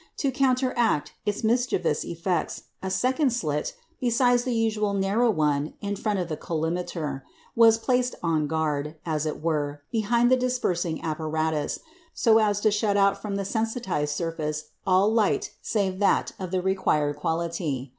[0.17, 6.17] To counteract its mischievous effects, a second slit, besides the usual narrow one in front
[6.17, 7.21] of the collimator,
[7.55, 11.81] was placed on guard, as it were, behind the dispersing apparatus,
[12.15, 16.63] so as to shut out from the sensitised surface all light save that of the
[16.63, 17.89] required quality.